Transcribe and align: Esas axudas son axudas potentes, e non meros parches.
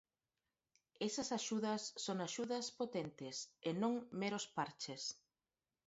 Esas 1.07 1.29
axudas 1.39 1.81
son 2.05 2.17
axudas 2.27 2.65
potentes, 2.79 3.35
e 3.69 3.71
non 3.81 3.93
meros 4.21 4.45
parches. 4.57 5.03